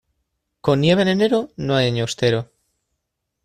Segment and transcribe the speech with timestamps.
[0.61, 2.49] Con nieve en enero, no hay año austero.